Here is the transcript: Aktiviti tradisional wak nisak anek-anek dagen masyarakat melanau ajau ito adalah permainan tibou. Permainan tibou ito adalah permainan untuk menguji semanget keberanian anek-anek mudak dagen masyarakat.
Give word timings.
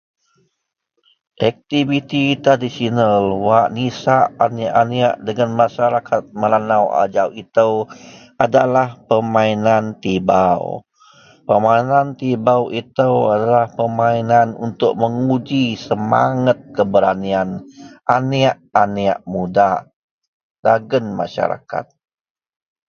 Aktiviti 1.47 2.23
tradisional 2.43 3.23
wak 3.47 3.67
nisak 3.75 4.25
anek-anek 4.45 5.13
dagen 5.25 5.51
masyarakat 5.59 6.23
melanau 6.41 6.85
ajau 7.03 7.29
ito 7.43 7.69
adalah 8.45 8.87
permainan 9.09 9.85
tibou. 10.03 10.63
Permainan 11.47 12.07
tibou 12.21 12.61
ito 12.81 13.11
adalah 13.33 13.65
permainan 13.79 14.49
untuk 14.67 14.91
menguji 15.03 15.65
semanget 15.87 16.59
keberanian 16.77 17.49
anek-anek 18.15 19.15
mudak 19.31 19.79
dagen 20.65 21.05
masyarakat. 21.19 21.85